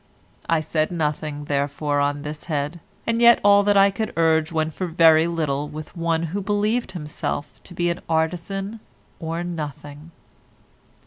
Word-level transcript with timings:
I 0.49 0.61
said 0.61 0.89
nothing, 0.89 1.45
therefore, 1.45 1.99
on 1.99 2.23
this 2.23 2.45
head, 2.45 2.79
and 3.05 3.21
yet 3.21 3.39
all 3.43 3.61
that 3.61 3.77
I 3.77 3.91
could 3.91 4.11
urge 4.17 4.51
went 4.51 4.73
for 4.73 4.87
very 4.87 5.27
little 5.27 5.69
with 5.69 5.95
one 5.95 6.23
who 6.33 6.41
believed 6.41 6.93
himself 6.93 7.61
to 7.65 7.75
be 7.75 7.91
an 7.91 8.01
artisan 8.09 8.79
or 9.19 9.43
nothing. 9.43 10.09